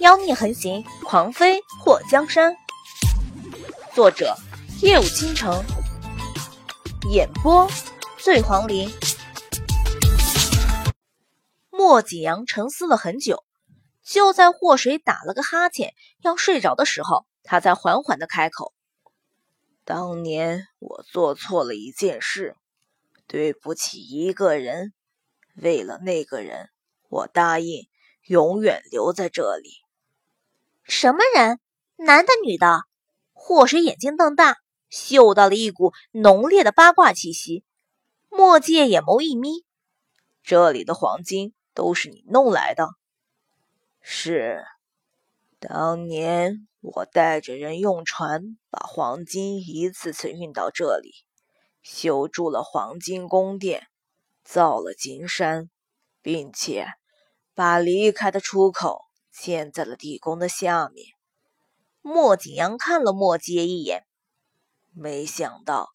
[0.00, 2.54] 妖孽横行，狂飞祸江山。
[3.94, 4.36] 作者：
[4.82, 5.64] 夜舞倾城，
[7.10, 7.66] 演播：
[8.18, 8.90] 醉黄林。
[11.70, 13.42] 莫景阳沉思了很久，
[14.04, 18.74] 就在祸水打了个哈欠要睡着的时候，他才缓缓的开口
[19.86, 22.54] ：“当年我做错了一件事，
[23.26, 24.92] 对不起一个人，
[25.54, 26.68] 为了那个人，
[27.08, 27.88] 我答应
[28.26, 29.70] 永远留在这里。”
[30.88, 31.58] 什么人？
[31.96, 32.84] 男的女的？
[33.32, 34.56] 祸水眼睛瞪大，
[34.88, 37.64] 嗅到了一股浓烈的八卦气息。
[38.28, 39.64] 墨界眼眸一眯
[40.44, 42.90] ：“这里的黄金都是你弄来的
[44.00, 44.64] ？”“是，
[45.58, 51.10] 当年我带着人用船把黄金一次次运到这里，
[51.82, 53.88] 修筑了黄金宫殿，
[54.44, 55.68] 造了金山，
[56.22, 56.86] 并且
[57.54, 59.02] 把离开的出口。”
[59.38, 61.08] 建在了地宫的下面。
[62.00, 64.06] 莫景阳看了莫杰一眼，
[64.94, 65.90] 没想到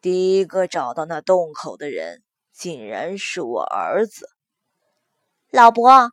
[0.00, 2.22] 第一个找到那洞口的人，
[2.52, 4.28] 竟然是我儿子。
[5.50, 6.10] 老伯，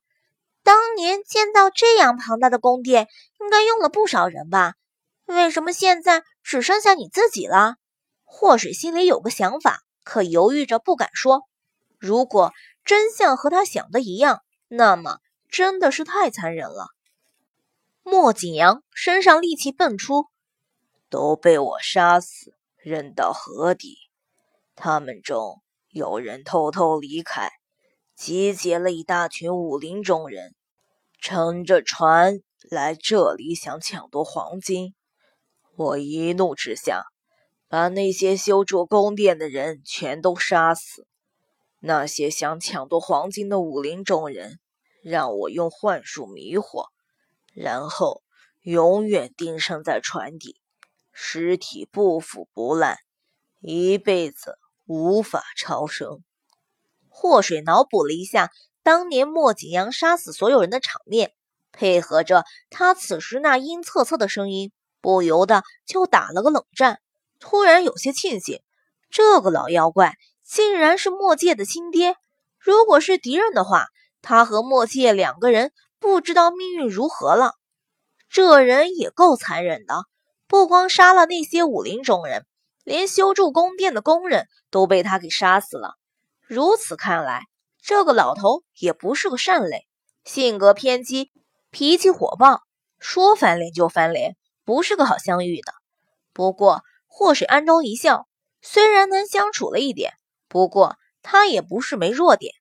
[0.64, 3.08] 当年建造这样庞大的宫殿，
[3.42, 4.76] 应该用了不少人吧？
[5.26, 7.76] 为什么现在只剩下你自己了？
[8.24, 11.42] 祸水心里有个想法，可犹豫着不敢说。
[11.98, 12.54] 如果
[12.86, 15.20] 真相和他想的一样，那么……
[15.50, 16.88] 真的是太残忍了。
[18.04, 20.28] 莫景阳身上戾气迸出，
[21.10, 23.98] 都被我杀死，扔到河底。
[24.76, 27.50] 他们中有人偷偷离开，
[28.16, 30.56] 集结了一大群武林中人，
[31.20, 34.94] 乘着船来这里想抢夺黄金。
[35.76, 37.04] 我一怒之下，
[37.68, 41.08] 把那些修筑宫殿的人全都杀死。
[41.80, 44.60] 那些想抢夺黄金的武林中人。
[45.10, 46.88] 让我用幻术迷惑，
[47.54, 48.24] 然后
[48.62, 50.60] 永远钉上在船底，
[51.14, 52.98] 尸体不腐不烂，
[53.62, 56.24] 一辈子无法超生。
[57.08, 58.52] 祸水脑补了一下
[58.84, 61.32] 当年莫景阳杀死所有人的场面，
[61.72, 67.00] 配合着他此时那阴恻恻的声音，不由得就打了个冷战。
[67.40, 68.62] 突然有些庆幸，
[69.10, 72.18] 这个老妖怪竟然是莫界的亲爹。
[72.60, 73.88] 如果是敌人的话，
[74.22, 77.54] 他和莫界两个人不知道命运如何了。
[78.30, 80.04] 这人也够残忍的，
[80.48, 82.46] 不光杀了那些武林中人，
[82.84, 85.96] 连修筑宫殿的工人都被他给杀死了。
[86.46, 87.44] 如此看来，
[87.82, 89.88] 这个老头也不是个善类，
[90.26, 91.32] 性格偏激，
[91.72, 92.62] 脾气火爆，
[93.00, 94.36] 说翻脸就翻脸，
[94.66, 95.74] 不是个好相遇的。
[96.34, 98.28] 不过祸水暗中一笑，
[98.62, 100.14] 虽然难相处了一点，
[100.50, 102.54] 不过他也不是没弱点。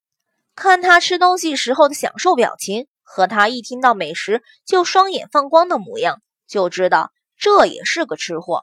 [0.56, 8.62] 看他吃东西时候的享受表情，和他一听到美食就双眼放光的模样，就知道这也是个吃货。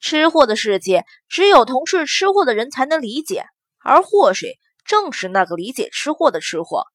[0.00, 3.44] 吃货的世界，只有同是吃货的人才能理解，
[3.84, 6.86] 而祸水正是那个理解吃货的吃货。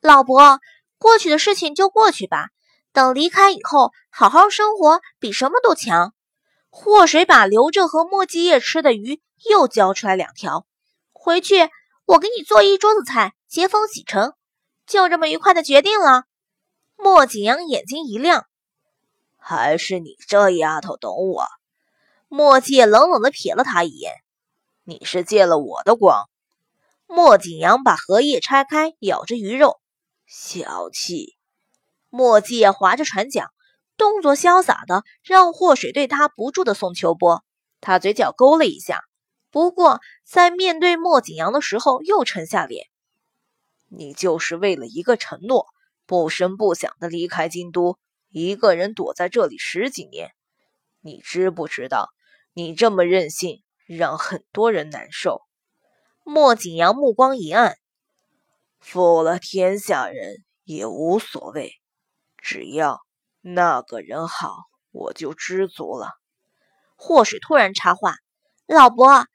[0.00, 0.58] 老伯，
[0.96, 2.48] 过去的事情就过去吧，
[2.94, 6.14] 等离开以后，好好生活比什么都强。
[6.70, 9.20] 祸水把留着和莫继业吃的鱼
[9.50, 10.66] 又交出来两条，
[11.12, 11.68] 回去
[12.06, 13.34] 我给你做一桌子菜。
[13.48, 14.32] 接风洗尘，
[14.86, 16.24] 就这么愉快的决定了。
[16.96, 18.46] 莫景阳眼睛一亮，
[19.36, 21.46] 还是你这丫头懂我。
[22.28, 24.12] 莫界冷冷的瞥了他一眼，
[24.84, 26.28] 你是借了我的光。
[27.06, 29.80] 莫景阳把荷叶拆开，咬着鱼肉，
[30.26, 31.36] 小气。
[32.10, 33.50] 莫界划着船桨，
[33.96, 37.44] 动作潇洒的让祸水对他不住的送秋波。
[37.80, 39.04] 他嘴角勾了一下，
[39.52, 42.88] 不过在面对莫景阳的时候又沉下脸。
[43.88, 45.66] 你就是为了一个承诺，
[46.06, 47.98] 不声不响的离开京都，
[48.30, 50.32] 一个人躲在这里十几年。
[51.00, 52.10] 你知不知道，
[52.52, 55.42] 你这么任性，让很多人难受。
[56.24, 57.76] 莫景阳目光一暗，
[58.80, 61.72] 负了天下人也无所谓，
[62.38, 63.00] 只要
[63.40, 66.10] 那个人好，我就知足了。
[66.96, 68.16] 祸水突然插话
[68.66, 69.26] ：“老伯，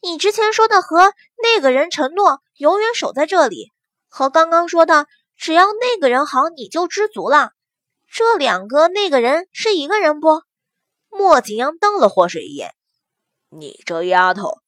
[0.00, 1.12] 你之前说的和
[1.42, 3.70] 那个人承诺永远守在这里。”
[4.10, 7.52] 和刚刚说的，只要那个人好，你就知足了。
[8.12, 10.42] 这两个那个人是一个人不？
[11.08, 12.74] 莫景阳瞪了祸水一眼
[13.48, 14.58] ：“你这丫头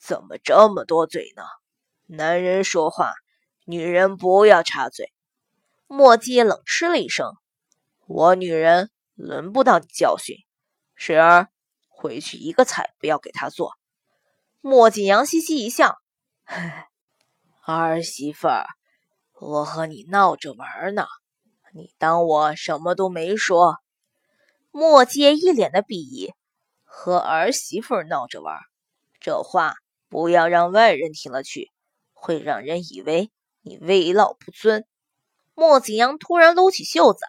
[0.00, 1.44] 怎么这么多嘴呢？
[2.06, 3.14] 男人说话，
[3.66, 5.12] 女人不要插嘴。”
[5.86, 7.34] 莫姬冷嗤了一声
[8.06, 10.36] ：“我女人轮不到你教训。
[10.96, 11.48] 水儿，
[11.88, 13.72] 回去一个菜不要给她做。”
[14.60, 15.98] 莫景阳嘻嘻一笑
[17.64, 18.66] ：“儿媳妇儿。”
[19.40, 21.06] 我和你闹着玩呢，
[21.72, 23.76] 你当我什么都没说？
[24.72, 26.32] 莫介一脸的鄙夷，
[26.82, 28.58] 和儿媳妇闹着玩，
[29.20, 29.74] 这话
[30.08, 31.70] 不要让外人听了去，
[32.12, 33.30] 会让人以为
[33.62, 34.84] 你为老不尊。
[35.54, 37.24] 莫景阳突然搂起袖子：“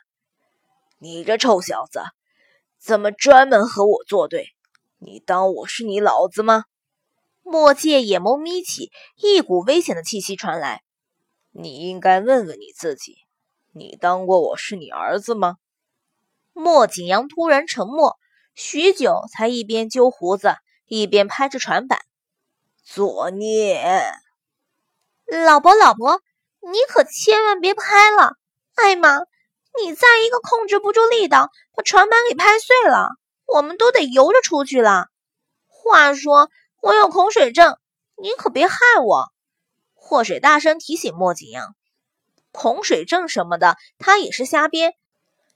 [0.97, 2.01] 你这臭小子，
[2.79, 4.47] 怎么专门和我作对？
[4.97, 6.63] 你当我是你老子吗？”
[7.43, 10.83] 莫介眼眸眯起，一股危险的气息传来。
[11.61, 13.17] 你应该问问你自己，
[13.73, 15.57] 你当过我是你儿子吗？
[16.53, 18.17] 莫景阳突然沉默，
[18.55, 20.55] 许久，才一边揪胡子，
[20.87, 21.99] 一边拍着船板。
[22.83, 23.83] 作孽！
[25.25, 26.21] 老伯，老伯，
[26.61, 28.37] 你可千万别拍了！
[28.75, 29.19] 艾玛，
[29.83, 33.09] 你再一个控制不住力道，把船板给拍碎了，
[33.45, 35.07] 我们都得游着出去了。
[35.67, 36.49] 话说。
[36.81, 37.77] 我有恐水症，
[38.15, 39.33] 你可别害我！
[40.01, 41.75] 祸水大声提醒莫景阳
[42.51, 44.93] ：“恐水症什么的，他也是瞎编。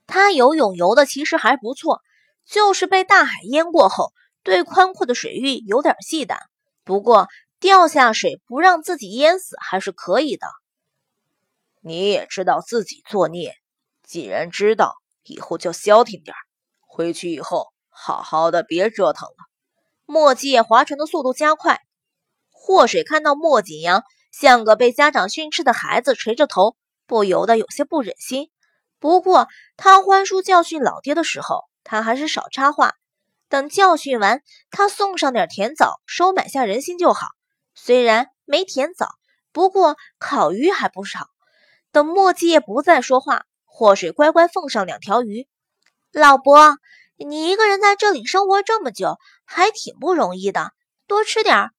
[0.06, 2.02] 他游泳游的其实还不错，
[2.46, 4.12] 就是被大海淹过后，
[4.44, 6.38] 对宽阔的水域有点忌惮。
[6.84, 7.26] 不过
[7.58, 10.46] 掉下水不让自己淹死还是可以的。
[11.80, 13.56] 你也知道自己作孽，
[14.02, 14.94] 既然知道，
[15.24, 16.36] 以后就消停点
[16.80, 19.36] 回去以后，好好的，别折腾了。”
[20.06, 21.80] 墨迹划船的速度加快，
[22.50, 24.04] 祸水看到莫景阳
[24.36, 26.74] 像个被家长训斥的孩子，垂着头，
[27.06, 28.50] 不由得有些不忍心。
[28.98, 29.46] 不过
[29.76, 32.94] 他欢叔教训老爹的时候，他还是少插话。
[33.48, 34.42] 等教训完，
[34.72, 37.28] 他送上点甜枣，收买下人心就好。
[37.76, 39.06] 虽然没甜枣，
[39.52, 41.28] 不过烤鱼还不少。
[41.92, 45.46] 等墨迹不再说话，祸水乖乖奉上两条鱼。
[46.12, 46.76] 老伯。
[47.16, 50.72] 你一个人在这里生活这么久，还挺不容易的，
[51.06, 51.73] 多吃点儿。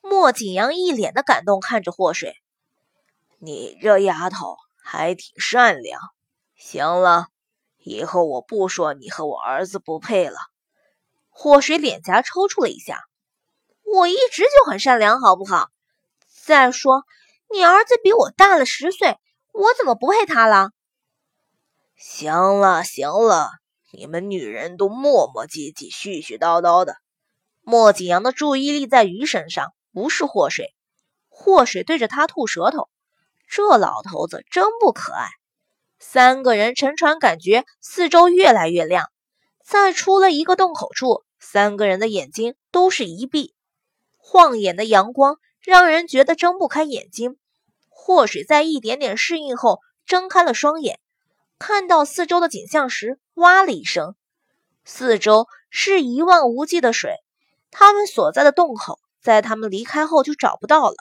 [0.00, 2.34] 莫景阳一脸的感动看着祸水，
[3.38, 6.00] 你这丫头还挺善良。
[6.56, 7.28] 行了，
[7.78, 10.36] 以后我不说你和我儿子不配了。
[11.28, 13.02] 祸水脸颊抽搐了一下，
[13.84, 15.68] 我一直就很善良，好不好？
[16.44, 17.04] 再说
[17.50, 19.18] 你儿子比我大了十岁，
[19.52, 20.70] 我怎么不配他了？
[21.96, 23.50] 行了，行了。
[23.92, 26.96] 你们女人都磨磨唧唧、絮絮叨叨的。
[27.62, 30.74] 莫景阳的注意力在鱼身上，不是祸水。
[31.28, 32.88] 祸水对着他吐舌头，
[33.48, 35.28] 这老头子真不可爱。
[35.98, 39.10] 三个人乘船，感觉四周越来越亮。
[39.62, 43.54] 在出了一个洞口处，三个人的眼睛都是一闭，
[44.16, 47.36] 晃眼的阳光让人觉得睁不开眼睛。
[47.88, 50.98] 祸水在一点点适应后，睁开了双眼。
[51.58, 54.14] 看到四周的景象时，哇了一声。
[54.84, 57.14] 四周是一望无际的水，
[57.70, 60.96] 他们所在的洞口，在他们离开后就找不到了。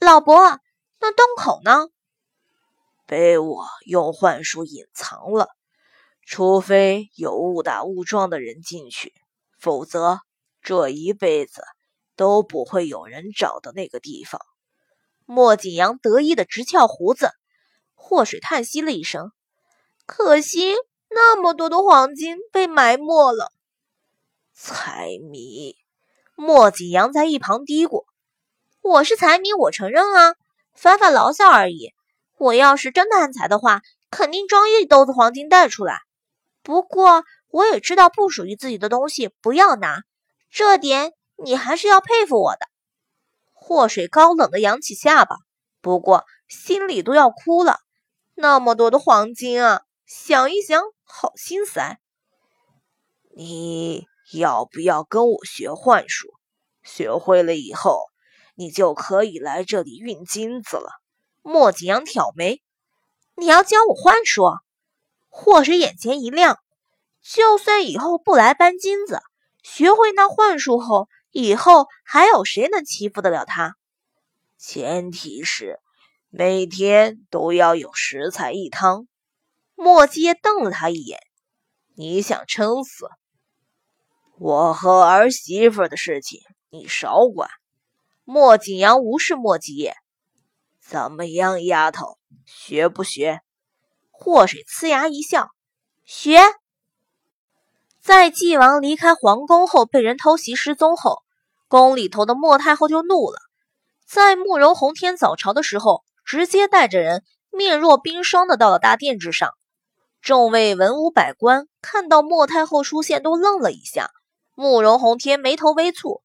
[0.00, 0.60] 老伯，
[1.00, 1.88] 那洞口呢？
[3.06, 5.48] 被我用幻术隐藏了。
[6.24, 9.12] 除非有误打误撞的人进去，
[9.58, 10.20] 否则
[10.62, 11.62] 这一辈子
[12.14, 14.40] 都不会有人找到那个地方。
[15.24, 17.30] 莫景阳得意的直翘胡子。
[17.94, 19.32] 祸水叹息了一声。
[20.06, 20.74] 可惜
[21.08, 23.52] 那么多的黄金被埋没了。
[24.52, 25.76] 财迷，
[26.34, 28.04] 莫景阳在一旁嘀咕
[28.82, 30.34] ：“我是财迷，我承认啊，
[30.74, 31.92] 发发牢骚而已。
[32.38, 36.00] 我要是真贪财的话，肯定装一兜子黄金带出来。
[36.62, 40.02] 不过我也知道不属于自己的东西不要拿，
[40.50, 42.66] 这点你还是要佩服我的。”
[43.52, 45.36] 祸水高冷的扬起下巴，
[45.80, 47.78] 不过心里都要哭了。
[48.34, 49.82] 那么多的黄金啊！
[50.06, 51.98] 想一想，好心塞。
[53.36, 56.32] 你要不要跟我学幻术？
[56.82, 58.00] 学会了以后，
[58.54, 60.90] 你就可以来这里运金子了。
[61.42, 62.62] 莫景阳挑眉
[63.36, 64.44] ：“你要教我幻术？”
[65.28, 66.58] 霍水眼前一亮
[67.22, 69.20] ：“就算以后不来搬金子，
[69.62, 73.76] 学会那幻术后，以后还有谁能欺负得了他？
[74.58, 75.80] 前提是
[76.30, 79.06] 每天都要有食材一汤。”
[79.74, 81.18] 莫阶瞪了他一眼
[81.96, 83.08] ：“你想撑死
[84.44, 87.48] 我和儿媳妇的事情，你少管。”
[88.26, 89.94] 莫景阳无视莫阶
[90.84, 93.40] ：“怎么样，丫头，学不学？”
[94.10, 95.50] 祸水呲牙一笑
[96.04, 96.40] ：“学。”
[98.02, 101.22] 在纪王离开皇宫后被人偷袭失踪后，
[101.68, 103.38] 宫里头的莫太后就怒了，
[104.04, 107.22] 在慕容洪天早朝的时候，直接带着人
[107.52, 109.50] 面若冰霜的到了大殿之上。
[110.20, 114.10] 众位文武百官看到莫太后出现，都愣了一下。
[114.54, 116.20] 慕容宏天眉头微蹙：“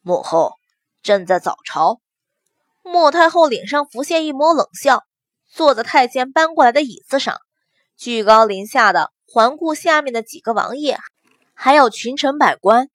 [0.00, 0.54] 母后
[1.02, 2.00] 正在早朝。”
[2.82, 5.04] 莫太后脸上浮现一抹冷笑，
[5.46, 7.38] 坐在太监搬过来的椅子上，
[7.96, 10.98] 居高临下的环顾下面的几个王爷，
[11.54, 12.88] 还有群臣百官。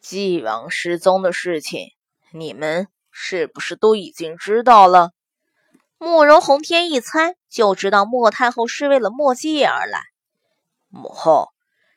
[0.00, 1.88] 纪王失踪的事情，
[2.32, 5.10] 你们是不是都已经知道了？
[5.98, 10.00] 慕容宏天一猜就知道莫太后是为了莫继业而来。
[10.88, 11.48] 母后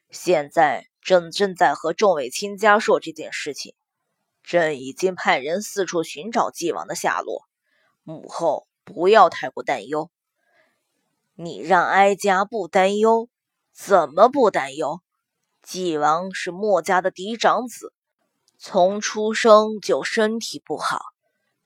[0.09, 3.73] 现在朕正在和众位亲家说这件事情，
[4.43, 7.47] 朕已经派人四处寻找纪王的下落。
[8.03, 10.11] 母后不要太过担忧。
[11.33, 13.29] 你让哀家不担忧？
[13.73, 14.99] 怎么不担忧？
[15.63, 17.93] 纪王是墨家的嫡长子，
[18.59, 20.99] 从出生就身体不好，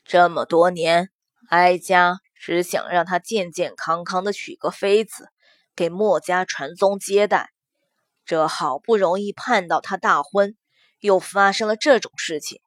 [0.04, 1.10] 这么多年，
[1.50, 5.30] 哀家只想让他健健康康的娶个妃子，
[5.76, 7.55] 给墨家传宗接代。
[8.26, 10.58] 这好不容易盼到他大婚，
[11.00, 12.60] 又发生了这种事情。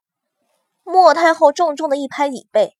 [0.84, 2.76] 莫太后重重的一拍椅背：“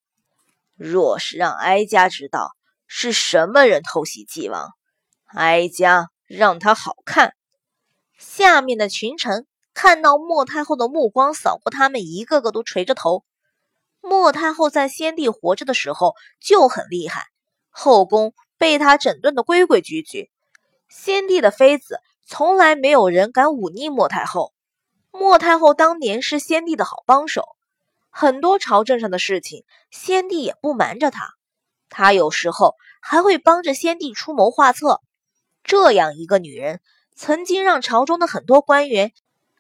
[0.79, 2.53] 若是让哀家知道
[2.87, 4.71] 是什么人偷袭纪王，
[5.27, 7.35] 哀家让他好看。”
[8.17, 13.25] 下面的群臣看到莫太后的目光扫过他们，一个个都垂着头。
[14.01, 17.27] 莫太后在先帝活着的时候就很厉害，
[17.69, 20.31] 后宫被她整顿的规规矩矩。
[20.89, 24.53] 先帝的妃子从来没有人敢忤逆莫太后。
[25.11, 27.57] 莫太后当年是先帝的好帮手，
[28.11, 31.31] 很多朝政上的事情，先帝也不瞒着她。
[31.89, 35.01] 她有时候还会帮着先帝出谋划策。
[35.65, 36.81] 这样一个女人。
[37.17, 39.13] 曾经让朝中的很多官员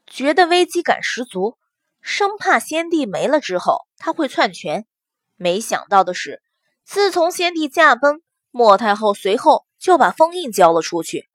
[0.06, 1.58] 觉得危机感十足，
[2.00, 4.86] 生怕先帝没了之后他会篡权。
[5.34, 6.40] 没想到的是，
[6.84, 8.20] 自从先帝驾崩，
[8.52, 11.27] 莫太后随后就把封印交了出去，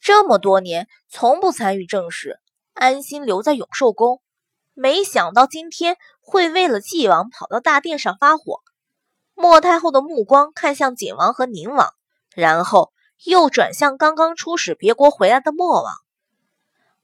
[0.00, 2.40] 这么多年从不参与政事，
[2.72, 4.20] 安心留在永寿宫。
[4.74, 8.60] 没想到今天会为了纪王跑到大殿上发火。
[9.34, 11.92] 莫太后的目光看向景王和宁王，
[12.34, 12.92] 然后。
[13.24, 15.92] 又转向刚刚出使别国回来的莫王，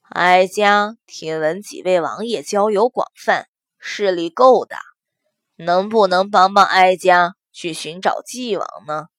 [0.09, 4.79] 哀家听闻几位王爷交友广泛，势力够大，
[5.57, 9.09] 能不能帮帮哀家去寻找纪王呢？